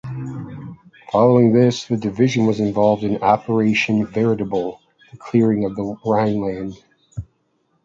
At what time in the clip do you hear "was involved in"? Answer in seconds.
2.47-3.21